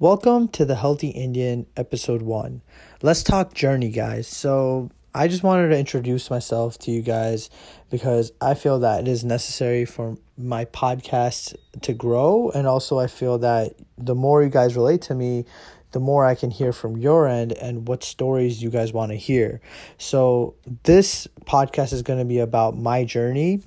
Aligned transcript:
Welcome 0.00 0.46
to 0.50 0.64
the 0.64 0.76
Healthy 0.76 1.08
Indian 1.08 1.66
episode 1.76 2.22
1. 2.22 2.62
Let's 3.02 3.24
talk 3.24 3.52
journey, 3.52 3.90
guys. 3.90 4.28
So, 4.28 4.92
I 5.12 5.26
just 5.26 5.42
wanted 5.42 5.70
to 5.70 5.76
introduce 5.76 6.30
myself 6.30 6.78
to 6.80 6.92
you 6.92 7.02
guys 7.02 7.50
because 7.90 8.30
I 8.40 8.54
feel 8.54 8.78
that 8.78 9.00
it 9.00 9.08
is 9.08 9.24
necessary 9.24 9.84
for 9.84 10.16
my 10.36 10.66
podcast 10.66 11.56
to 11.80 11.92
grow 11.92 12.52
and 12.54 12.68
also 12.68 13.00
I 13.00 13.08
feel 13.08 13.38
that 13.38 13.74
the 13.96 14.14
more 14.14 14.40
you 14.44 14.50
guys 14.50 14.76
relate 14.76 15.02
to 15.02 15.16
me, 15.16 15.46
the 15.90 15.98
more 15.98 16.24
I 16.24 16.36
can 16.36 16.52
hear 16.52 16.72
from 16.72 16.96
your 16.96 17.26
end 17.26 17.50
and 17.54 17.88
what 17.88 18.04
stories 18.04 18.62
you 18.62 18.70
guys 18.70 18.92
want 18.92 19.10
to 19.10 19.18
hear. 19.18 19.60
So, 19.96 20.54
this 20.84 21.26
podcast 21.44 21.92
is 21.92 22.02
going 22.02 22.20
to 22.20 22.24
be 22.24 22.38
about 22.38 22.78
my 22.78 23.02
journey 23.02 23.62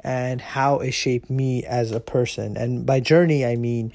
and 0.00 0.40
how 0.40 0.80
it 0.80 0.90
shaped 0.90 1.30
me 1.30 1.62
as 1.64 1.92
a 1.92 2.00
person. 2.00 2.56
And 2.56 2.84
by 2.84 2.98
journey, 2.98 3.46
I 3.46 3.54
mean, 3.54 3.92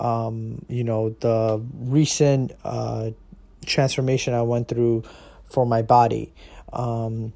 um, 0.00 0.64
you 0.68 0.84
know, 0.84 1.10
the 1.20 1.64
recent 1.74 2.52
uh, 2.64 3.10
transformation 3.66 4.34
I 4.34 4.42
went 4.42 4.68
through 4.68 5.04
for 5.44 5.64
my 5.64 5.82
body. 5.82 6.32
Um, 6.72 7.32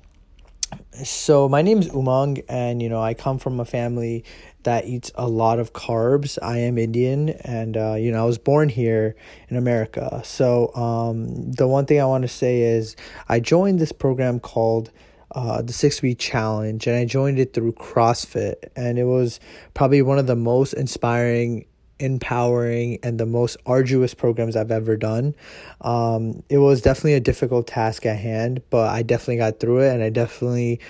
so 1.04 1.48
my 1.48 1.62
name 1.62 1.78
is 1.78 1.88
Umang, 1.88 2.44
and 2.48 2.82
you 2.82 2.88
know 2.88 3.00
I 3.00 3.14
come 3.14 3.38
from 3.38 3.60
a 3.60 3.64
family 3.64 4.24
that 4.64 4.86
eats 4.86 5.10
a 5.14 5.26
lot 5.26 5.58
of 5.58 5.72
carbs. 5.72 6.38
I 6.42 6.58
am 6.58 6.76
Indian, 6.76 7.30
and 7.30 7.76
uh, 7.76 7.94
you 7.94 8.10
know 8.10 8.22
I 8.22 8.26
was 8.26 8.38
born 8.38 8.68
here 8.68 9.16
in 9.48 9.56
America. 9.56 10.20
So 10.24 10.74
um, 10.74 11.52
the 11.52 11.66
one 11.66 11.86
thing 11.86 12.00
I 12.00 12.04
want 12.04 12.22
to 12.22 12.28
say 12.28 12.62
is 12.62 12.96
I 13.28 13.40
joined 13.40 13.78
this 13.78 13.92
program 13.92 14.40
called 14.40 14.90
uh, 15.32 15.62
the 15.62 15.72
six 15.72 16.02
week 16.02 16.18
challenge, 16.18 16.86
and 16.86 16.96
I 16.96 17.04
joined 17.04 17.38
it 17.38 17.54
through 17.54 17.72
CrossFit, 17.72 18.56
and 18.77 18.98
it 18.98 19.04
was 19.04 19.40
probably 19.74 20.02
one 20.02 20.18
of 20.18 20.27
the 20.27 20.36
most 20.36 20.74
inspiring 20.74 21.64
empowering 22.00 22.98
and 23.02 23.18
the 23.18 23.27
most 23.27 23.56
arduous 23.66 24.14
programs 24.14 24.56
I've 24.56 24.70
ever 24.70 24.96
done. 24.96 25.34
Um, 25.80 26.42
it 26.48 26.58
was 26.58 26.80
definitely 26.80 27.14
a 27.14 27.20
difficult 27.20 27.66
task 27.66 28.06
at 28.06 28.18
hand, 28.18 28.62
but 28.70 28.90
I 28.90 29.02
definitely 29.02 29.38
got 29.38 29.60
through 29.60 29.80
it 29.80 29.92
and 29.92 30.02
I 30.02 30.10
definitely 30.10 30.80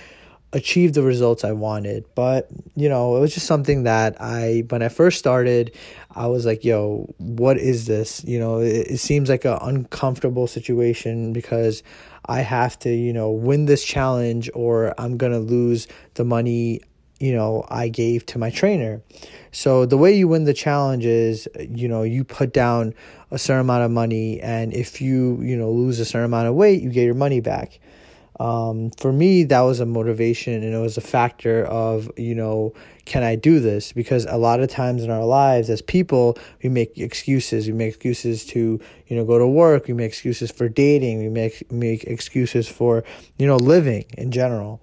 achieved 0.51 0.95
the 0.95 1.03
results 1.03 1.43
I 1.43 1.51
wanted. 1.51 2.05
But, 2.15 2.47
you 2.75 2.89
know, 2.89 3.17
it 3.17 3.19
was 3.19 3.33
just 3.33 3.45
something 3.45 3.83
that 3.83 4.19
I, 4.19 4.63
when 4.69 4.81
I 4.81 4.89
first 4.89 5.19
started, 5.19 5.75
I 6.15 6.27
was 6.27 6.45
like, 6.45 6.63
yo, 6.63 7.13
what 7.17 7.57
is 7.57 7.85
this? 7.85 8.23
You 8.23 8.39
know, 8.39 8.59
it, 8.59 8.87
it 8.91 8.97
seems 8.97 9.29
like 9.29 9.45
an 9.45 9.59
uncomfortable 9.61 10.47
situation 10.47 11.33
because 11.33 11.83
I 12.25 12.41
have 12.41 12.77
to, 12.79 12.89
you 12.89 13.13
know, 13.13 13.31
win 13.31 13.65
this 13.65 13.83
challenge 13.83 14.49
or 14.53 14.93
I'm 14.99 15.17
going 15.17 15.31
to 15.31 15.39
lose 15.39 15.87
the 16.15 16.25
money 16.25 16.81
you 17.19 17.33
know 17.33 17.65
I 17.69 17.89
gave 17.89 18.25
to 18.27 18.39
my 18.39 18.49
trainer. 18.49 19.01
So 19.51 19.85
the 19.85 19.97
way 19.97 20.15
you 20.15 20.27
win 20.27 20.43
the 20.43 20.53
challenge 20.53 21.05
is, 21.05 21.47
you 21.59 21.87
know, 21.87 22.03
you 22.03 22.23
put 22.23 22.53
down 22.53 22.93
a 23.31 23.37
certain 23.37 23.61
amount 23.61 23.83
of 23.83 23.91
money, 23.91 24.39
and 24.41 24.73
if 24.73 25.01
you 25.01 25.39
you 25.41 25.57
know 25.57 25.71
lose 25.71 25.99
a 25.99 26.05
certain 26.05 26.25
amount 26.25 26.47
of 26.47 26.55
weight, 26.55 26.81
you 26.81 26.89
get 26.89 27.03
your 27.03 27.15
money 27.15 27.39
back. 27.39 27.79
Um, 28.39 28.91
for 28.91 29.11
me, 29.11 29.43
that 29.43 29.61
was 29.61 29.81
a 29.81 29.85
motivation, 29.85 30.53
and 30.63 30.73
it 30.73 30.77
was 30.77 30.97
a 30.97 31.01
factor 31.01 31.65
of 31.65 32.09
you 32.17 32.33
know, 32.33 32.73
can 33.05 33.21
I 33.21 33.35
do 33.35 33.59
this? 33.59 33.91
Because 33.91 34.25
a 34.25 34.37
lot 34.37 34.61
of 34.61 34.69
times 34.69 35.03
in 35.03 35.09
our 35.09 35.25
lives, 35.25 35.69
as 35.69 35.81
people, 35.81 36.37
we 36.63 36.69
make 36.69 36.97
excuses. 36.97 37.67
We 37.67 37.73
make 37.73 37.89
excuses 37.89 38.45
to 38.47 38.79
you 39.07 39.15
know 39.15 39.25
go 39.25 39.37
to 39.37 39.47
work. 39.47 39.87
We 39.87 39.93
make 39.93 40.07
excuses 40.07 40.51
for 40.51 40.69
dating. 40.69 41.19
We 41.19 41.29
make 41.29 41.69
make 41.71 42.05
excuses 42.05 42.69
for 42.69 43.03
you 43.37 43.45
know 43.45 43.57
living 43.57 44.05
in 44.17 44.31
general. 44.31 44.81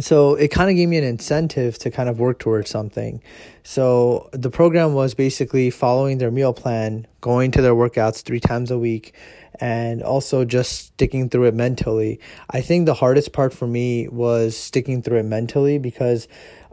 So 0.00 0.34
it 0.34 0.48
kind 0.48 0.68
of 0.68 0.76
gave 0.76 0.88
me 0.88 0.98
an 0.98 1.04
incentive 1.04 1.78
to 1.78 1.90
kind 1.90 2.08
of 2.08 2.20
work 2.20 2.38
towards 2.38 2.68
something. 2.68 3.22
So 3.62 4.28
the 4.32 4.50
program 4.50 4.92
was 4.92 5.14
basically 5.14 5.70
following 5.70 6.18
their 6.18 6.30
meal 6.30 6.52
plan, 6.52 7.06
going 7.20 7.50
to 7.52 7.62
their 7.62 7.74
workouts 7.74 8.22
three 8.22 8.40
times 8.40 8.70
a 8.70 8.78
week, 8.78 9.14
and 9.60 10.02
also 10.02 10.44
just 10.44 10.88
sticking 10.88 11.30
through 11.30 11.44
it 11.44 11.54
mentally. 11.54 12.20
I 12.50 12.60
think 12.60 12.84
the 12.84 12.94
hardest 12.94 13.32
part 13.32 13.54
for 13.54 13.66
me 13.66 14.08
was 14.08 14.56
sticking 14.56 15.02
through 15.02 15.18
it 15.18 15.24
mentally 15.24 15.78
because 15.78 16.28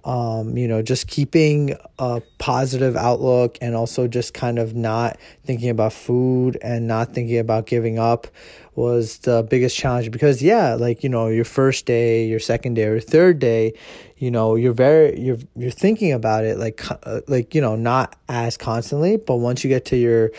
um, 0.05 0.55
you 0.55 0.67
know, 0.67 0.83
just 0.83 1.07
keeping 1.07 1.75
a 1.97 2.21
positive 2.37 2.95
outlook 2.95 3.57
and 3.59 3.75
also 3.75 4.07
just 4.07 4.35
kind 4.35 4.59
of 4.59 4.75
not 4.75 5.17
thinking 5.43 5.69
about 5.69 5.93
food 5.93 6.59
and 6.61 6.87
not 6.87 7.13
thinking 7.15 7.39
about 7.39 7.65
giving 7.65 7.97
up 7.97 8.27
was 8.75 9.17
the 9.19 9.41
biggest 9.49 9.75
challenge 9.75 10.11
because 10.11 10.43
yeah, 10.43 10.75
like, 10.75 11.03
you 11.03 11.09
know, 11.09 11.27
your 11.27 11.43
first 11.43 11.87
day, 11.87 12.27
your 12.27 12.39
second 12.39 12.75
day 12.75 12.83
or 12.83 12.99
third 12.99 13.39
day, 13.39 13.73
you 14.17 14.29
know, 14.29 14.55
you're 14.55 14.73
very 14.73 15.19
you're 15.19 15.39
you're 15.55 15.71
thinking 15.71 16.13
about 16.13 16.43
it 16.43 16.59
like 16.59 16.83
uh, 16.91 17.21
like, 17.27 17.55
you 17.55 17.61
know, 17.61 17.75
not 17.75 18.15
as 18.29 18.57
constantly, 18.57 19.17
but 19.17 19.37
once 19.37 19.63
you 19.63 19.69
get 19.69 19.85
to 19.85 19.97
your 19.97 20.31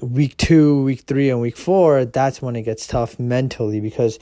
week 0.00 0.36
2, 0.38 0.82
week 0.84 1.00
3 1.02 1.30
and 1.30 1.40
week 1.42 1.56
4, 1.56 2.06
that's 2.06 2.40
when 2.40 2.56
it 2.56 2.62
gets 2.62 2.86
tough 2.86 3.18
mentally 3.18 3.78
because 3.78 4.18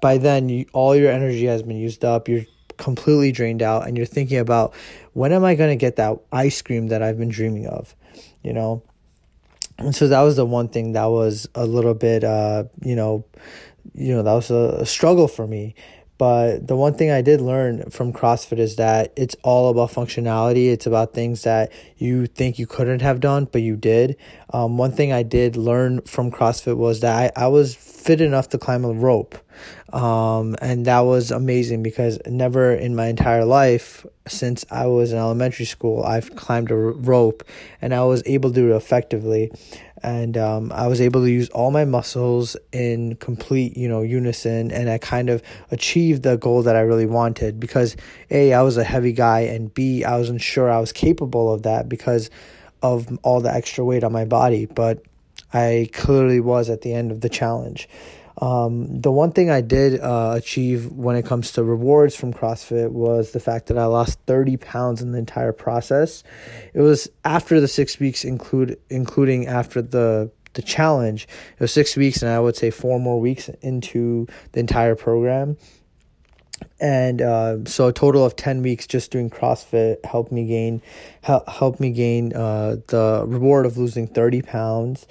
by 0.00 0.16
then 0.16 0.48
you, 0.48 0.64
all 0.72 0.96
your 0.96 1.10
energy 1.10 1.44
has 1.44 1.62
been 1.62 1.76
used 1.76 2.04
up. 2.04 2.26
You're 2.28 2.46
completely 2.76 3.32
drained 3.32 3.62
out 3.62 3.86
and 3.86 3.96
you're 3.96 4.06
thinking 4.06 4.38
about 4.38 4.74
when 5.12 5.32
am 5.32 5.44
I 5.44 5.54
going 5.54 5.70
to 5.70 5.76
get 5.76 5.96
that 5.96 6.18
ice 6.32 6.60
cream 6.62 6.88
that 6.88 7.02
I've 7.02 7.18
been 7.18 7.28
dreaming 7.28 7.66
of, 7.66 7.94
you 8.42 8.52
know? 8.52 8.82
And 9.78 9.94
so 9.94 10.08
that 10.08 10.20
was 10.20 10.36
the 10.36 10.46
one 10.46 10.68
thing 10.68 10.92
that 10.92 11.06
was 11.06 11.48
a 11.54 11.66
little 11.66 11.94
bit, 11.94 12.22
uh, 12.22 12.64
you 12.82 12.94
know, 12.94 13.24
you 13.94 14.14
know, 14.14 14.22
that 14.22 14.32
was 14.32 14.50
a, 14.50 14.78
a 14.80 14.86
struggle 14.86 15.28
for 15.28 15.46
me. 15.46 15.74
But 16.16 16.68
the 16.68 16.76
one 16.76 16.94
thing 16.94 17.10
I 17.10 17.22
did 17.22 17.40
learn 17.40 17.90
from 17.90 18.12
CrossFit 18.12 18.58
is 18.58 18.76
that 18.76 19.12
it's 19.16 19.34
all 19.42 19.68
about 19.68 19.90
functionality. 19.90 20.72
It's 20.72 20.86
about 20.86 21.12
things 21.12 21.42
that 21.42 21.72
you 21.96 22.26
think 22.26 22.58
you 22.58 22.66
couldn't 22.66 23.02
have 23.02 23.18
done, 23.18 23.46
but 23.50 23.62
you 23.62 23.76
did. 23.76 24.16
Um, 24.52 24.78
one 24.78 24.92
thing 24.92 25.12
I 25.12 25.24
did 25.24 25.56
learn 25.56 26.02
from 26.02 26.30
CrossFit 26.30 26.76
was 26.76 27.00
that 27.00 27.32
I, 27.36 27.44
I 27.44 27.48
was 27.48 27.74
fit 27.74 28.20
enough 28.20 28.48
to 28.50 28.58
climb 28.58 28.84
a 28.84 28.92
rope. 28.92 29.36
Um, 29.92 30.56
and 30.60 30.86
that 30.86 31.00
was 31.00 31.30
amazing 31.30 31.82
because 31.82 32.18
never 32.26 32.72
in 32.72 32.94
my 32.94 33.06
entire 33.06 33.44
life 33.44 34.04
since 34.26 34.64
I 34.70 34.86
was 34.86 35.12
in 35.12 35.18
elementary 35.18 35.66
school, 35.66 36.02
I've 36.02 36.34
climbed 36.34 36.70
a 36.70 36.76
rope 36.76 37.44
and 37.80 37.94
I 37.94 38.02
was 38.04 38.22
able 38.26 38.50
to 38.50 38.54
do 38.54 38.72
it 38.72 38.76
effectively 38.76 39.52
and 40.04 40.36
um, 40.36 40.70
I 40.70 40.86
was 40.86 41.00
able 41.00 41.22
to 41.22 41.30
use 41.30 41.48
all 41.48 41.70
my 41.70 41.86
muscles 41.86 42.58
in 42.72 43.16
complete, 43.16 43.74
you 43.74 43.88
know, 43.88 44.02
unison, 44.02 44.70
and 44.70 44.90
I 44.90 44.98
kind 44.98 45.30
of 45.30 45.42
achieved 45.70 46.22
the 46.22 46.36
goal 46.36 46.62
that 46.64 46.76
I 46.76 46.80
really 46.80 47.06
wanted 47.06 47.58
because 47.58 47.96
a 48.30 48.52
I 48.52 48.60
was 48.60 48.76
a 48.76 48.84
heavy 48.84 49.12
guy, 49.12 49.40
and 49.40 49.72
b 49.72 50.04
I 50.04 50.18
wasn't 50.18 50.42
sure 50.42 50.70
I 50.70 50.78
was 50.78 50.92
capable 50.92 51.52
of 51.52 51.62
that 51.62 51.88
because 51.88 52.28
of 52.82 53.18
all 53.22 53.40
the 53.40 53.52
extra 53.52 53.82
weight 53.82 54.04
on 54.04 54.12
my 54.12 54.26
body, 54.26 54.66
but 54.66 55.02
I 55.54 55.88
clearly 55.94 56.38
was 56.38 56.68
at 56.68 56.82
the 56.82 56.92
end 56.92 57.10
of 57.10 57.22
the 57.22 57.30
challenge. 57.30 57.88
Um, 58.44 59.00
the 59.00 59.10
one 59.10 59.32
thing 59.32 59.48
I 59.48 59.62
did 59.62 59.98
uh, 60.00 60.34
achieve 60.36 60.92
when 60.92 61.16
it 61.16 61.24
comes 61.24 61.52
to 61.52 61.64
rewards 61.64 62.14
from 62.14 62.34
CrossFit 62.34 62.90
was 62.90 63.30
the 63.30 63.40
fact 63.40 63.68
that 63.68 63.78
I 63.78 63.86
lost 63.86 64.18
30 64.26 64.58
pounds 64.58 65.00
in 65.00 65.12
the 65.12 65.18
entire 65.18 65.54
process. 65.54 66.22
It 66.74 66.82
was 66.82 67.08
after 67.24 67.58
the 67.58 67.68
six 67.68 67.98
weeks, 67.98 68.22
include 68.22 68.78
including 68.90 69.46
after 69.46 69.80
the 69.80 70.30
the 70.52 70.62
challenge. 70.62 71.26
It 71.54 71.60
was 71.60 71.72
six 71.72 71.96
weeks, 71.96 72.20
and 72.20 72.30
I 72.30 72.38
would 72.38 72.54
say 72.54 72.70
four 72.70 73.00
more 73.00 73.18
weeks 73.18 73.48
into 73.62 74.26
the 74.52 74.60
entire 74.60 74.94
program. 74.94 75.56
And 76.84 77.22
uh, 77.22 77.64
so 77.64 77.88
a 77.88 77.94
total 77.94 78.26
of 78.26 78.36
10 78.36 78.60
weeks 78.60 78.86
just 78.86 79.10
doing 79.10 79.30
CrossFit 79.30 80.04
helped 80.04 80.30
me 80.30 80.44
gain 80.44 80.82
help, 81.22 81.48
helped 81.48 81.80
me 81.80 81.90
gain 81.90 82.34
uh, 82.34 82.76
the 82.88 83.24
reward 83.26 83.64
of 83.64 83.78
losing 83.78 84.06
30 84.06 84.42
pounds. 84.42 85.06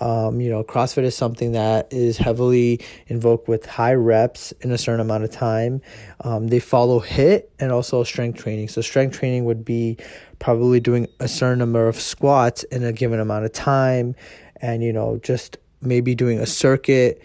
Um, 0.00 0.40
you 0.40 0.48
know, 0.48 0.64
CrossFit 0.64 1.02
is 1.02 1.14
something 1.14 1.52
that 1.52 1.92
is 1.92 2.16
heavily 2.16 2.80
invoked 3.08 3.46
with 3.46 3.66
high 3.66 3.92
reps 3.92 4.52
in 4.62 4.72
a 4.72 4.78
certain 4.78 5.00
amount 5.00 5.24
of 5.24 5.30
time. 5.30 5.82
Um, 6.22 6.48
they 6.48 6.60
follow 6.60 6.98
HIIT 6.98 7.42
and 7.58 7.72
also 7.72 8.04
strength 8.04 8.38
training. 8.38 8.68
So, 8.68 8.80
strength 8.80 9.18
training 9.18 9.44
would 9.44 9.66
be 9.66 9.98
probably 10.38 10.80
doing 10.80 11.08
a 11.20 11.28
certain 11.28 11.58
number 11.58 11.88
of 11.88 12.00
squats 12.00 12.62
in 12.64 12.84
a 12.84 12.92
given 12.92 13.20
amount 13.20 13.44
of 13.44 13.52
time, 13.52 14.14
and 14.62 14.82
you 14.82 14.94
know, 14.94 15.18
just 15.22 15.58
maybe 15.82 16.14
doing 16.14 16.38
a 16.38 16.46
circuit 16.46 17.20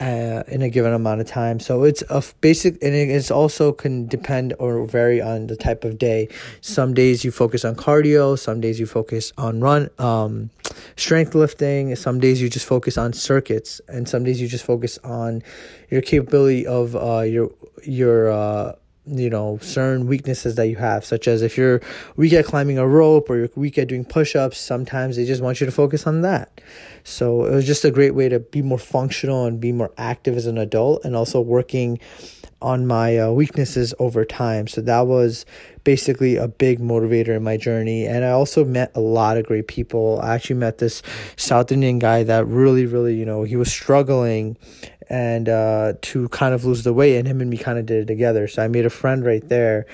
uh, 0.00 0.42
in 0.48 0.62
a 0.62 0.68
given 0.68 0.92
amount 0.92 1.20
of 1.20 1.26
time. 1.26 1.60
So 1.60 1.84
it's 1.84 2.02
a 2.08 2.22
basic, 2.40 2.82
and 2.82 2.94
it's 2.94 3.30
also 3.30 3.72
can 3.72 4.06
depend 4.06 4.54
or 4.58 4.84
vary 4.86 5.20
on 5.20 5.46
the 5.46 5.56
type 5.56 5.84
of 5.84 5.98
day. 5.98 6.28
Some 6.60 6.94
days 6.94 7.24
you 7.24 7.30
focus 7.30 7.64
on 7.64 7.76
cardio, 7.76 8.38
some 8.38 8.60
days 8.60 8.78
you 8.78 8.86
focus 8.86 9.32
on 9.38 9.60
run, 9.60 9.88
um, 9.98 10.50
strength 10.96 11.34
lifting. 11.34 11.96
Some 11.96 12.20
days 12.20 12.42
you 12.42 12.48
just 12.48 12.66
focus 12.66 12.98
on 12.98 13.12
circuits, 13.12 13.80
and 13.88 14.08
some 14.08 14.24
days 14.24 14.40
you 14.40 14.48
just 14.48 14.64
focus 14.64 14.98
on 15.04 15.42
your 15.90 16.02
capability 16.02 16.66
of 16.66 16.94
uh, 16.94 17.20
your 17.20 17.50
your 17.82 18.30
uh, 18.30 18.72
you 19.06 19.30
know 19.30 19.58
certain 19.62 20.06
weaknesses 20.06 20.56
that 20.56 20.66
you 20.66 20.76
have 20.76 21.04
such 21.04 21.28
as 21.28 21.42
if 21.42 21.56
you're 21.56 21.80
weak 22.16 22.32
at 22.32 22.44
climbing 22.44 22.78
a 22.78 22.86
rope 22.86 23.30
or 23.30 23.36
you're 23.36 23.50
weak 23.54 23.78
at 23.78 23.88
doing 23.88 24.04
push-ups 24.04 24.58
sometimes 24.58 25.16
they 25.16 25.24
just 25.24 25.42
want 25.42 25.60
you 25.60 25.66
to 25.66 25.72
focus 25.72 26.06
on 26.06 26.22
that 26.22 26.60
so 27.04 27.44
it 27.44 27.54
was 27.54 27.66
just 27.66 27.84
a 27.84 27.90
great 27.90 28.14
way 28.14 28.28
to 28.28 28.40
be 28.40 28.62
more 28.62 28.78
functional 28.78 29.44
and 29.44 29.60
be 29.60 29.72
more 29.72 29.92
active 29.96 30.36
as 30.36 30.46
an 30.46 30.58
adult 30.58 31.04
and 31.04 31.14
also 31.14 31.40
working 31.40 32.00
on 32.62 32.86
my 32.86 33.18
uh, 33.18 33.30
weaknesses 33.30 33.92
over 33.98 34.24
time. 34.24 34.66
So 34.66 34.80
that 34.82 35.06
was 35.06 35.44
basically 35.84 36.36
a 36.36 36.48
big 36.48 36.80
motivator 36.80 37.36
in 37.36 37.42
my 37.42 37.56
journey. 37.56 38.06
And 38.06 38.24
I 38.24 38.30
also 38.30 38.64
met 38.64 38.90
a 38.94 39.00
lot 39.00 39.36
of 39.36 39.46
great 39.46 39.68
people. 39.68 40.20
I 40.22 40.34
actually 40.34 40.56
met 40.56 40.78
this 40.78 41.02
South 41.36 41.70
Indian 41.70 41.98
guy 41.98 42.22
that 42.22 42.46
really, 42.46 42.86
really, 42.86 43.14
you 43.14 43.26
know, 43.26 43.44
he 43.44 43.56
was 43.56 43.70
struggling 43.70 44.56
and 45.08 45.48
uh, 45.48 45.94
to 46.02 46.28
kind 46.30 46.54
of 46.54 46.64
lose 46.64 46.82
the 46.82 46.92
weight, 46.92 47.16
and 47.16 47.26
him 47.26 47.40
and 47.40 47.50
me 47.50 47.56
kind 47.56 47.78
of 47.78 47.86
did 47.86 48.02
it 48.02 48.06
together. 48.06 48.48
So 48.48 48.62
I 48.62 48.68
made 48.68 48.86
a 48.86 48.90
friend 48.90 49.24
right 49.24 49.46
there, 49.48 49.86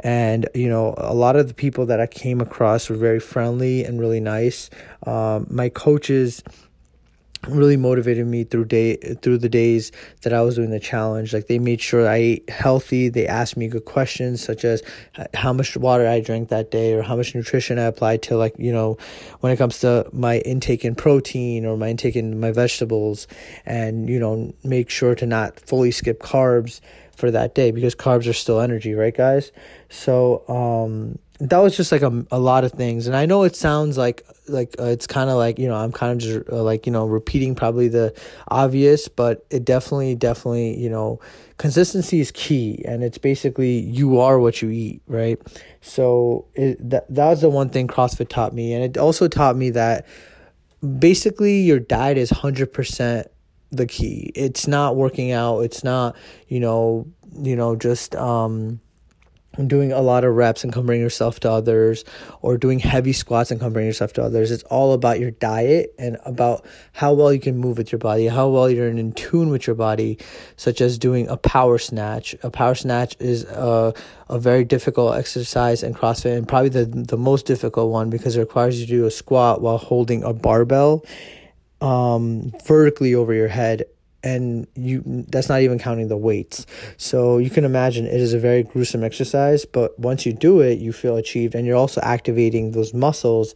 and 0.00 0.48
you 0.54 0.68
know, 0.68 0.94
a 0.98 1.14
lot 1.14 1.36
of 1.36 1.48
the 1.48 1.54
people 1.54 1.86
that 1.86 2.00
I 2.00 2.06
came 2.06 2.40
across 2.40 2.88
were 2.88 2.96
very 2.96 3.20
friendly 3.20 3.84
and 3.84 4.00
really 4.00 4.20
nice. 4.20 4.70
Um, 5.06 5.46
my 5.50 5.68
coaches 5.68 6.42
really 7.46 7.76
motivated 7.76 8.26
me 8.26 8.44
through 8.44 8.64
day 8.64 8.96
through 8.96 9.38
the 9.38 9.48
days 9.48 9.92
that 10.22 10.32
I 10.32 10.42
was 10.42 10.56
doing 10.56 10.70
the 10.70 10.80
challenge. 10.80 11.32
Like 11.32 11.46
they 11.46 11.58
made 11.58 11.80
sure 11.80 12.08
I 12.08 12.16
ate 12.16 12.50
healthy. 12.50 13.08
They 13.08 13.26
asked 13.26 13.56
me 13.56 13.68
good 13.68 13.84
questions 13.84 14.42
such 14.42 14.64
as 14.64 14.82
how 15.34 15.52
much 15.52 15.76
water 15.76 16.06
I 16.06 16.20
drank 16.20 16.48
that 16.48 16.70
day 16.70 16.94
or 16.94 17.02
how 17.02 17.16
much 17.16 17.34
nutrition 17.34 17.78
I 17.78 17.84
applied 17.84 18.22
to 18.22 18.36
like, 18.36 18.54
you 18.58 18.72
know, 18.72 18.98
when 19.40 19.52
it 19.52 19.56
comes 19.56 19.78
to 19.80 20.08
my 20.12 20.38
intake 20.38 20.84
in 20.84 20.94
protein 20.94 21.64
or 21.64 21.76
my 21.76 21.88
intake 21.88 22.16
in 22.16 22.40
my 22.40 22.50
vegetables 22.50 23.26
and, 23.64 24.08
you 24.08 24.18
know, 24.18 24.52
make 24.64 24.90
sure 24.90 25.14
to 25.14 25.26
not 25.26 25.58
fully 25.60 25.90
skip 25.90 26.20
carbs 26.20 26.80
for 27.18 27.30
that 27.30 27.54
day 27.54 27.70
because 27.70 27.94
carbs 27.94 28.28
are 28.28 28.32
still 28.32 28.60
energy, 28.60 28.94
right 28.94 29.16
guys? 29.16 29.52
So, 29.88 30.44
um 30.48 31.18
that 31.40 31.58
was 31.58 31.76
just 31.76 31.92
like 31.92 32.02
a, 32.02 32.26
a 32.32 32.38
lot 32.40 32.64
of 32.64 32.72
things. 32.72 33.06
And 33.06 33.14
i 33.14 33.24
know 33.24 33.44
it 33.44 33.54
sounds 33.54 33.96
like 33.96 34.26
like 34.48 34.74
uh, 34.80 34.86
it's 34.86 35.06
kind 35.06 35.30
of 35.30 35.36
like 35.36 35.58
you 35.58 35.68
know 35.68 35.76
i'm 35.76 35.92
kind 35.92 36.12
of 36.12 36.18
just 36.18 36.50
uh, 36.50 36.62
like 36.62 36.84
you 36.86 36.90
know 36.90 37.06
repeating 37.06 37.54
probably 37.54 37.86
the 37.86 38.14
obvious 38.48 39.06
but 39.06 39.44
it 39.50 39.62
definitely 39.64 40.14
definitely 40.14 40.76
you 40.76 40.88
know 40.88 41.20
consistency 41.58 42.20
is 42.20 42.30
key. 42.30 42.82
And 42.86 43.04
it's 43.04 43.18
basically 43.18 43.80
you 43.80 44.18
are 44.20 44.38
what 44.38 44.62
you 44.62 44.70
eat 44.70 45.02
right? 45.06 45.38
So 45.80 46.46
it, 46.54 46.90
that, 46.90 47.12
that 47.12 47.26
was 47.28 47.40
the 47.42 47.50
one 47.50 47.68
thing 47.68 47.88
crossfit 47.88 48.28
taught 48.28 48.54
me. 48.54 48.72
And 48.72 48.82
it 48.82 48.96
also 48.96 49.28
taught 49.28 49.56
me 49.56 49.70
that 49.70 50.06
basically 50.98 51.60
your 51.60 51.80
diet 51.80 52.16
is 52.16 52.30
100% 52.30 53.26
the 53.70 53.86
key. 53.86 54.32
It's 54.34 54.66
not 54.66 54.96
working 54.96 55.32
out. 55.32 55.60
It's 55.60 55.84
not 55.84 56.16
you 56.48 56.60
know 56.60 57.06
you 57.40 57.56
know 57.56 57.76
just 57.76 58.14
um 58.16 58.80
doing 59.66 59.90
a 59.90 60.00
lot 60.00 60.24
of 60.24 60.34
reps 60.34 60.62
and 60.62 60.72
comparing 60.72 61.00
yourself 61.00 61.40
to 61.40 61.50
others 61.50 62.04
or 62.42 62.56
doing 62.56 62.78
heavy 62.78 63.12
squats 63.12 63.50
and 63.50 63.58
comparing 63.58 63.86
yourself 63.86 64.12
to 64.12 64.22
others. 64.22 64.50
It's 64.50 64.62
all 64.64 64.92
about 64.92 65.18
your 65.18 65.32
diet 65.32 65.94
and 65.98 66.16
about 66.24 66.64
how 66.92 67.12
well 67.12 67.32
you 67.32 67.40
can 67.40 67.56
move 67.58 67.78
with 67.78 67.90
your 67.90 67.98
body 67.98 68.26
how 68.28 68.48
well 68.48 68.70
you're 68.70 68.88
in 68.88 69.12
tune 69.12 69.48
with 69.48 69.66
your 69.66 69.74
body 69.74 70.18
such 70.56 70.80
as 70.80 70.98
doing 70.98 71.28
a 71.28 71.36
power 71.36 71.78
snatch. 71.78 72.36
A 72.42 72.50
power 72.50 72.74
snatch 72.74 73.16
is 73.18 73.44
a, 73.44 73.92
a 74.28 74.38
very 74.38 74.64
difficult 74.64 75.16
exercise 75.16 75.82
in 75.82 75.94
crossfit 75.94 76.36
and 76.36 76.46
probably 76.46 76.68
the, 76.68 76.84
the 76.84 77.16
most 77.16 77.46
difficult 77.46 77.90
one 77.90 78.10
because 78.10 78.36
it 78.36 78.40
requires 78.40 78.80
you 78.80 78.86
to 78.86 78.92
do 78.92 79.06
a 79.06 79.10
squat 79.10 79.60
while 79.60 79.78
holding 79.78 80.22
a 80.22 80.32
barbell 80.32 81.04
um, 81.80 82.52
vertically 82.64 83.14
over 83.14 83.32
your 83.32 83.48
head 83.48 83.84
and 84.24 84.66
you 84.74 85.02
that's 85.28 85.48
not 85.48 85.60
even 85.60 85.78
counting 85.78 86.08
the 86.08 86.16
weights. 86.16 86.66
So 86.96 87.38
you 87.38 87.50
can 87.50 87.64
imagine 87.64 88.04
it 88.06 88.20
is 88.20 88.34
a 88.34 88.38
very 88.38 88.62
gruesome 88.62 89.04
exercise 89.04 89.64
but 89.64 89.98
once 89.98 90.26
you 90.26 90.32
do 90.32 90.60
it 90.60 90.78
you 90.78 90.92
feel 90.92 91.16
achieved 91.16 91.54
and 91.54 91.66
you're 91.66 91.76
also 91.76 92.00
activating 92.02 92.72
those 92.72 92.92
muscles 92.92 93.54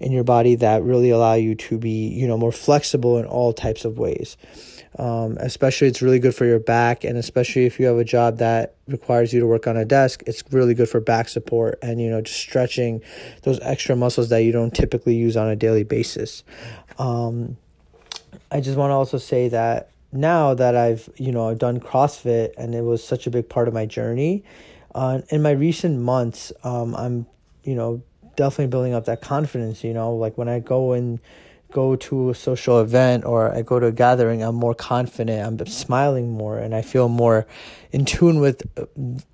in 0.00 0.10
your 0.10 0.24
body 0.24 0.56
that 0.56 0.82
really 0.82 1.10
allow 1.10 1.34
you 1.34 1.54
to 1.54 1.78
be 1.78 2.08
you 2.08 2.26
know 2.26 2.36
more 2.36 2.52
flexible 2.52 3.18
in 3.18 3.24
all 3.24 3.52
types 3.52 3.84
of 3.84 3.98
ways. 3.98 4.36
Um, 4.98 5.36
especially 5.38 5.86
it's 5.86 6.02
really 6.02 6.18
good 6.18 6.34
for 6.34 6.44
your 6.44 6.58
back 6.58 7.04
and 7.04 7.16
especially 7.16 7.64
if 7.64 7.78
you 7.78 7.86
have 7.86 7.98
a 7.98 8.04
job 8.04 8.38
that 8.38 8.74
requires 8.88 9.32
you 9.32 9.38
to 9.38 9.46
work 9.46 9.68
on 9.68 9.76
a 9.76 9.84
desk 9.84 10.24
it's 10.26 10.42
really 10.50 10.74
good 10.74 10.88
for 10.88 10.98
back 10.98 11.28
support 11.28 11.78
and 11.80 12.00
you 12.00 12.10
know 12.10 12.20
just 12.20 12.40
stretching 12.40 13.00
those 13.44 13.60
extra 13.60 13.94
muscles 13.94 14.30
that 14.30 14.38
you 14.38 14.50
don't 14.50 14.74
typically 14.74 15.14
use 15.14 15.36
on 15.36 15.46
a 15.46 15.54
daily 15.54 15.84
basis 15.84 16.42
um, 17.00 17.56
i 18.50 18.60
just 18.60 18.76
want 18.76 18.90
to 18.90 18.94
also 18.94 19.18
say 19.18 19.48
that 19.48 19.90
now 20.12 20.54
that 20.54 20.76
I've 20.76 21.08
you 21.16 21.32
know 21.32 21.48
I've 21.48 21.58
done 21.58 21.80
CrossFit 21.80 22.52
and 22.56 22.74
it 22.74 22.82
was 22.82 23.02
such 23.02 23.26
a 23.26 23.30
big 23.30 23.48
part 23.48 23.68
of 23.68 23.74
my 23.74 23.86
journey, 23.86 24.44
uh, 24.94 25.20
in 25.28 25.42
my 25.42 25.52
recent 25.52 26.00
months, 26.00 26.52
um, 26.64 26.94
I'm 26.96 27.26
you 27.64 27.74
know 27.74 28.02
definitely 28.36 28.68
building 28.68 28.94
up 28.94 29.04
that 29.04 29.20
confidence. 29.20 29.84
You 29.84 29.94
know, 29.94 30.14
like 30.14 30.36
when 30.36 30.48
I 30.48 30.58
go 30.58 30.92
and 30.92 31.20
go 31.70 31.96
to 31.96 32.30
a 32.30 32.34
social 32.34 32.80
event 32.80 33.24
or 33.24 33.54
I 33.54 33.62
go 33.62 33.80
to 33.80 33.86
a 33.86 33.92
gathering, 33.92 34.42
I'm 34.42 34.54
more 34.54 34.74
confident. 34.74 35.60
I'm 35.60 35.66
smiling 35.66 36.32
more, 36.32 36.58
and 36.58 36.74
I 36.74 36.82
feel 36.82 37.08
more 37.08 37.46
in 37.92 38.04
tune 38.04 38.40
with 38.40 38.62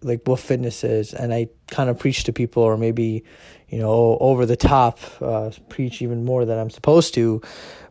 like 0.02 0.22
what 0.24 0.40
fitness 0.40 0.84
is. 0.84 1.14
And 1.14 1.32
I 1.32 1.48
kind 1.68 1.90
of 1.90 1.98
preach 1.98 2.24
to 2.24 2.32
people, 2.32 2.62
or 2.62 2.76
maybe 2.76 3.24
you 3.68 3.78
know 3.78 4.18
over 4.20 4.46
the 4.46 4.56
top, 4.56 4.98
uh, 5.20 5.50
preach 5.68 6.02
even 6.02 6.24
more 6.24 6.44
than 6.44 6.58
I'm 6.58 6.70
supposed 6.70 7.14
to. 7.14 7.40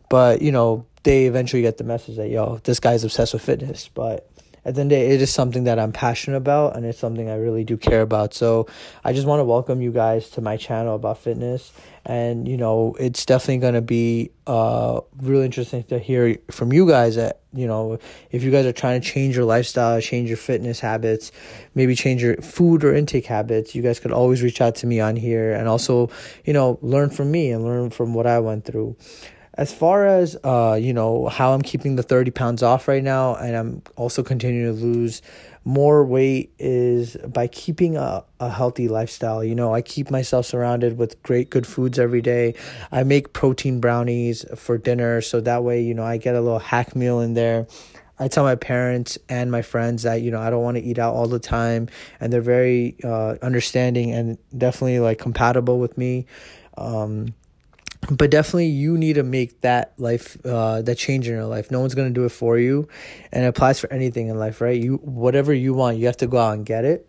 But 0.08 0.42
you 0.42 0.52
know, 0.52 0.86
they 1.02 1.26
eventually 1.26 1.62
get 1.62 1.78
the 1.78 1.84
message 1.84 2.16
that 2.16 2.28
yo, 2.28 2.58
this 2.64 2.80
guy's 2.80 3.04
obsessed 3.04 3.32
with 3.32 3.42
fitness. 3.42 3.88
But 3.92 4.30
at 4.66 4.74
the 4.74 4.80
end 4.80 4.90
the 4.90 4.96
day, 4.96 5.10
it 5.14 5.22
is 5.22 5.32
something 5.32 5.62
that 5.64 5.78
I'm 5.78 5.92
passionate 5.92 6.38
about 6.38 6.74
and 6.74 6.84
it's 6.84 6.98
something 6.98 7.30
I 7.30 7.36
really 7.36 7.62
do 7.62 7.76
care 7.76 8.02
about. 8.02 8.34
So 8.34 8.66
I 9.04 9.12
just 9.12 9.24
want 9.24 9.38
to 9.38 9.44
welcome 9.44 9.80
you 9.80 9.92
guys 9.92 10.28
to 10.30 10.40
my 10.40 10.56
channel 10.56 10.96
about 10.96 11.18
fitness. 11.18 11.72
And, 12.04 12.48
you 12.48 12.56
know, 12.56 12.96
it's 12.98 13.24
definitely 13.24 13.58
going 13.58 13.74
to 13.74 13.80
be 13.80 14.30
uh, 14.48 15.02
really 15.18 15.44
interesting 15.44 15.84
to 15.84 16.00
hear 16.00 16.36
from 16.50 16.72
you 16.72 16.84
guys 16.84 17.14
that, 17.14 17.42
you 17.52 17.68
know, 17.68 18.00
if 18.32 18.42
you 18.42 18.50
guys 18.50 18.66
are 18.66 18.72
trying 18.72 19.00
to 19.00 19.06
change 19.08 19.36
your 19.36 19.44
lifestyle, 19.44 20.00
change 20.00 20.28
your 20.28 20.36
fitness 20.36 20.80
habits, 20.80 21.30
maybe 21.76 21.94
change 21.94 22.20
your 22.20 22.36
food 22.38 22.82
or 22.82 22.92
intake 22.92 23.26
habits, 23.26 23.72
you 23.72 23.82
guys 23.82 24.00
could 24.00 24.12
always 24.12 24.42
reach 24.42 24.60
out 24.60 24.74
to 24.76 24.86
me 24.88 24.98
on 24.98 25.14
here 25.14 25.52
and 25.52 25.68
also, 25.68 26.10
you 26.44 26.52
know, 26.52 26.76
learn 26.82 27.10
from 27.10 27.30
me 27.30 27.52
and 27.52 27.64
learn 27.64 27.90
from 27.90 28.14
what 28.14 28.26
I 28.26 28.40
went 28.40 28.64
through 28.64 28.96
as 29.56 29.72
far 29.72 30.06
as 30.06 30.36
uh, 30.44 30.78
you 30.80 30.92
know 30.92 31.26
how 31.28 31.52
i'm 31.52 31.62
keeping 31.62 31.96
the 31.96 32.02
30 32.02 32.30
pounds 32.30 32.62
off 32.62 32.88
right 32.88 33.02
now 33.02 33.34
and 33.36 33.56
i'm 33.56 33.82
also 33.96 34.22
continuing 34.22 34.74
to 34.74 34.84
lose 34.84 35.22
more 35.66 36.04
weight 36.04 36.52
is 36.60 37.16
by 37.26 37.48
keeping 37.48 37.96
a, 37.96 38.22
a 38.38 38.48
healthy 38.48 38.86
lifestyle. 38.86 39.42
You 39.42 39.56
know 39.56 39.74
i 39.74 39.82
keep 39.82 40.10
myself 40.12 40.46
surrounded 40.46 40.96
with 40.96 41.20
great 41.24 41.50
good 41.50 41.66
foods 41.66 41.98
every 41.98 42.22
day. 42.22 42.54
I 42.92 43.02
make 43.02 43.32
protein 43.32 43.80
brownies 43.80 44.44
for 44.54 44.78
dinner 44.78 45.20
so 45.20 45.40
that 45.40 45.64
way 45.64 45.82
you 45.82 45.92
know 45.92 46.04
i 46.04 46.16
get 46.18 46.36
a 46.36 46.40
little 46.40 46.60
hack 46.60 46.94
meal 46.94 47.20
in 47.20 47.34
there. 47.34 47.66
I 48.18 48.28
tell 48.28 48.44
my 48.44 48.54
parents 48.54 49.18
and 49.28 49.50
my 49.50 49.60
friends 49.60 50.04
that 50.04 50.22
you 50.22 50.30
know 50.30 50.40
I 50.40 50.50
don't 50.50 50.62
want 50.62 50.76
to 50.76 50.82
eat 50.82 50.98
out 50.98 51.14
all 51.14 51.26
the 51.26 51.40
time, 51.40 51.88
and 52.20 52.32
they're 52.32 52.40
very 52.40 52.96
uh, 53.04 53.34
understanding 53.42 54.12
and 54.12 54.38
definitely 54.56 55.00
like 55.00 55.18
compatible 55.18 55.78
with 55.78 55.98
me. 55.98 56.26
Um, 56.78 57.34
but 58.10 58.30
definitely 58.30 58.66
you 58.66 58.96
need 58.96 59.14
to 59.14 59.22
make 59.22 59.60
that 59.62 59.94
life 59.98 60.36
uh, 60.44 60.82
that 60.82 60.96
change 60.96 61.28
in 61.28 61.34
your 61.34 61.46
life. 61.46 61.70
No 61.70 61.80
one's 61.80 61.94
going 61.94 62.08
to 62.08 62.14
do 62.14 62.24
it 62.24 62.30
for 62.30 62.58
you 62.58 62.88
and 63.32 63.44
it 63.44 63.48
applies 63.48 63.80
for 63.80 63.92
anything 63.92 64.28
in 64.28 64.38
life 64.38 64.60
right? 64.60 64.80
You 64.80 64.96
whatever 64.96 65.52
you 65.52 65.74
want 65.74 65.98
you 65.98 66.06
have 66.06 66.16
to 66.18 66.26
go 66.26 66.38
out 66.38 66.54
and 66.54 66.64
get 66.64 66.84
it. 66.84 67.08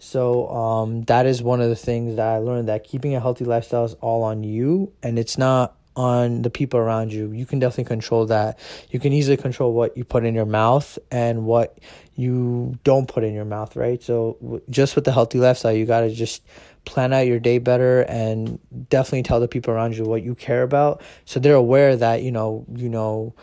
So 0.00 0.48
um, 0.48 1.02
that 1.02 1.26
is 1.26 1.42
one 1.42 1.60
of 1.60 1.68
the 1.68 1.76
things 1.76 2.16
that 2.16 2.28
i 2.28 2.38
learned 2.38 2.68
that 2.68 2.84
keeping 2.84 3.14
a 3.14 3.20
healthy 3.20 3.44
lifestyle 3.44 3.84
is 3.84 3.94
all 3.94 4.22
on 4.22 4.44
you 4.44 4.92
and 5.02 5.18
it's 5.18 5.36
not 5.36 5.77
on 5.98 6.42
the 6.42 6.48
people 6.48 6.78
around 6.78 7.12
you. 7.12 7.32
You 7.32 7.44
can 7.44 7.58
definitely 7.58 7.84
control 7.84 8.24
that. 8.26 8.56
You 8.90 9.00
can 9.00 9.12
easily 9.12 9.36
control 9.36 9.72
what 9.72 9.96
you 9.96 10.04
put 10.04 10.24
in 10.24 10.32
your 10.32 10.46
mouth 10.46 10.96
and 11.10 11.44
what 11.44 11.80
you 12.14 12.78
don't 12.84 13.08
put 13.08 13.24
in 13.24 13.34
your 13.34 13.44
mouth 13.44 13.74
right? 13.74 14.00
So 14.00 14.62
just 14.70 14.94
with 14.94 15.04
the 15.04 15.12
healthy 15.12 15.38
lifestyle 15.38 15.72
you 15.72 15.86
got 15.86 16.00
to 16.00 16.10
just 16.10 16.44
plan 16.84 17.12
out 17.12 17.26
your 17.26 17.40
day 17.40 17.58
better 17.58 18.02
and 18.02 18.60
definitely 18.88 19.24
tell 19.24 19.40
the 19.40 19.48
people 19.48 19.74
around 19.74 19.96
you 19.96 20.04
what 20.04 20.22
you 20.22 20.34
care 20.34 20.62
about 20.62 21.02
so 21.26 21.38
they're 21.38 21.54
aware 21.54 21.96
that 21.96 22.22
you 22.22 22.32
know 22.32 22.64
you 22.74 22.88
know 22.88 23.34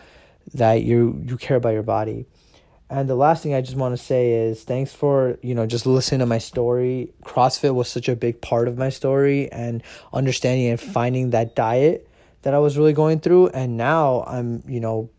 that 0.54 0.82
you 0.82 1.22
you 1.26 1.38
care 1.38 1.58
about 1.58 1.74
your 1.74 1.84
body. 1.84 2.26
And 2.90 3.10
the 3.10 3.16
last 3.16 3.44
thing 3.44 3.54
i 3.54 3.62
just 3.62 3.76
want 3.76 3.98
to 3.98 4.02
say 4.02 4.32
is 4.32 4.64
thanks 4.64 4.94
for 4.94 5.38
you 5.42 5.54
know 5.54 5.66
just 5.66 5.86
listening 5.86 6.20
to 6.20 6.26
my 6.26 6.38
story. 6.38 7.12
Crossfit 7.24 7.76
was 7.76 7.90
such 7.90 8.08
a 8.08 8.16
big 8.16 8.40
part 8.40 8.70
of 8.70 8.78
my 8.78 8.90
story 8.90 9.52
and 9.52 9.84
understanding 10.14 10.68
and 10.68 10.80
finding 10.80 11.32
that 11.32 11.54
diet 11.54 12.08
that 12.46 12.54
i 12.54 12.60
was 12.60 12.78
really 12.78 12.94
going 12.94 13.20
through 13.20 13.48
and 13.50 13.75
now 13.75 14.24
i'm 14.28 14.64
you 14.68 14.80
know 14.80 15.10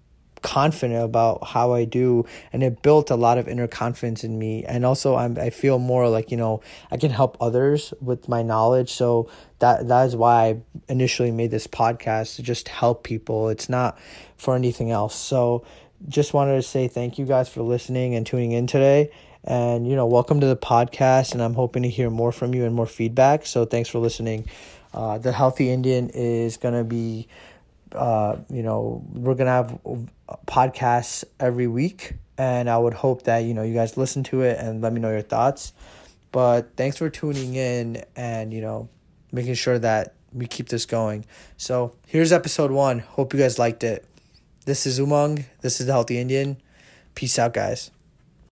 confident 0.46 1.04
about 1.04 1.44
how 1.44 1.72
I 1.72 1.84
do 1.84 2.24
and 2.52 2.62
it 2.62 2.80
built 2.80 3.10
a 3.10 3.16
lot 3.16 3.36
of 3.36 3.48
inner 3.48 3.66
confidence 3.66 4.22
in 4.22 4.38
me 4.38 4.64
and 4.64 4.86
also 4.86 5.16
I'm 5.16 5.36
I 5.38 5.50
feel 5.50 5.80
more 5.80 6.08
like 6.08 6.30
you 6.30 6.36
know 6.36 6.62
I 6.88 6.98
can 6.98 7.10
help 7.10 7.36
others 7.40 7.92
with 8.00 8.28
my 8.28 8.42
knowledge 8.42 8.92
so 8.92 9.28
that 9.58 9.88
that 9.88 10.04
is 10.04 10.14
why 10.14 10.44
I 10.44 10.60
initially 10.88 11.32
made 11.32 11.50
this 11.50 11.66
podcast 11.66 12.36
to 12.36 12.44
just 12.44 12.68
help 12.68 13.02
people. 13.02 13.48
It's 13.48 13.68
not 13.68 13.98
for 14.36 14.54
anything 14.54 14.92
else. 14.92 15.16
So 15.16 15.66
just 16.08 16.32
wanted 16.32 16.54
to 16.54 16.62
say 16.62 16.86
thank 16.86 17.18
you 17.18 17.24
guys 17.24 17.48
for 17.48 17.62
listening 17.62 18.14
and 18.14 18.24
tuning 18.24 18.52
in 18.52 18.68
today 18.68 19.10
and 19.42 19.88
you 19.88 19.96
know 19.96 20.06
welcome 20.06 20.38
to 20.40 20.46
the 20.46 20.56
podcast 20.56 21.32
and 21.32 21.42
I'm 21.42 21.54
hoping 21.54 21.82
to 21.82 21.88
hear 21.88 22.08
more 22.08 22.30
from 22.30 22.54
you 22.54 22.64
and 22.64 22.74
more 22.74 22.86
feedback. 22.86 23.46
So 23.46 23.64
thanks 23.64 23.88
for 23.88 23.98
listening 23.98 24.48
uh, 24.96 25.18
the 25.18 25.30
healthy 25.30 25.70
Indian 25.70 26.08
is 26.10 26.56
to 26.56 26.82
be 26.82 27.28
uh, 27.92 28.36
you 28.50 28.62
know, 28.62 29.04
we're 29.12 29.34
gonna 29.34 29.50
have 29.50 29.78
podcasts 30.46 31.24
every 31.38 31.66
week, 31.66 32.14
and 32.36 32.68
I 32.68 32.78
would 32.78 32.94
hope 32.94 33.22
that 33.22 33.38
you 33.38 33.54
know 33.54 33.62
you 33.62 33.74
guys 33.74 33.96
listen 33.96 34.22
to 34.24 34.42
it 34.42 34.58
and 34.58 34.82
let 34.82 34.92
me 34.92 35.00
know 35.00 35.10
your 35.10 35.22
thoughts. 35.22 35.72
But 36.32 36.76
thanks 36.76 36.96
for 36.98 37.08
tuning 37.08 37.54
in 37.54 38.04
and 38.16 38.52
you 38.52 38.60
know 38.60 38.88
making 39.32 39.54
sure 39.54 39.78
that 39.78 40.14
we 40.32 40.46
keep 40.46 40.68
this 40.68 40.84
going. 40.84 41.24
So 41.56 41.94
here's 42.06 42.32
episode 42.32 42.70
one. 42.70 42.98
Hope 42.98 43.32
you 43.32 43.38
guys 43.40 43.58
liked 43.58 43.84
it. 43.84 44.04
This 44.64 44.86
is 44.86 44.98
Umang. 44.98 45.44
This 45.60 45.80
is 45.80 45.86
the 45.86 45.92
Healthy 45.92 46.18
Indian. 46.18 46.56
Peace 47.14 47.38
out, 47.38 47.54
guys. 47.54 47.90